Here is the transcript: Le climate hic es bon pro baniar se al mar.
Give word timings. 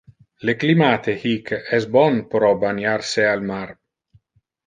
Le 0.49 0.53
climate 0.61 1.13
hic 1.31 1.51
es 1.79 1.85
bon 1.97 2.17
pro 2.33 2.49
baniar 2.63 3.05
se 3.13 3.27
al 3.35 3.47
mar. 3.51 3.69